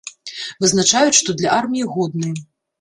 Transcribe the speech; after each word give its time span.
Вызначаюць, 0.65 1.19
што 1.19 1.37
для 1.43 1.53
арміі 1.61 1.93
годны. 1.95 2.37